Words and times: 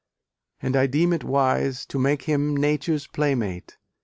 And 0.63 0.75
I 0.75 0.87
deem 0.87 1.13
it 1.13 1.23
wise 1.23 1.85
To 1.85 1.99
make 1.99 2.23
him 2.23 2.57
Nature's 2.57 3.05
play 3.05 3.35
mate. 3.35 3.77